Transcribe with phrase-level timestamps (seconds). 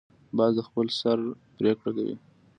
[0.37, 1.19] باز د خپل سر
[1.57, 2.15] پریکړه کوي